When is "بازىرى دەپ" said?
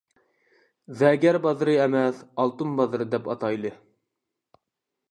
2.81-3.31